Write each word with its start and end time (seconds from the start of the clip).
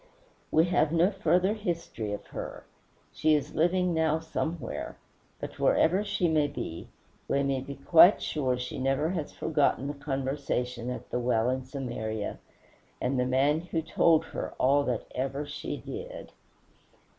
We 0.49 0.65
have 0.65 0.91
no 0.91 1.11
further 1.11 1.53
history 1.53 2.11
of 2.11 2.25
her. 2.33 2.63
She 3.13 3.35
is 3.35 3.53
living 3.53 3.93
now 3.93 4.17
somewhere; 4.17 4.97
but 5.39 5.59
wherever 5.59 6.03
she 6.03 6.27
may 6.27 6.47
be, 6.47 6.87
we 7.27 7.43
may 7.43 7.61
be 7.61 7.75
quite 7.75 8.19
sure 8.19 8.57
she 8.57 8.79
never 8.79 9.09
has 9.11 9.31
forgotten 9.31 9.85
the 9.85 9.93
conversation 9.93 10.89
at 10.89 11.11
the 11.11 11.19
well 11.19 11.51
in 11.51 11.65
Samaria, 11.65 12.39
and 12.99 13.19
the 13.19 13.27
man 13.27 13.59
who 13.61 13.83
"told 13.83 14.25
her 14.25 14.55
all 14.57 14.83
that 14.85 15.03
ever 15.13 15.45
she 15.45 15.77
did." 15.77 16.31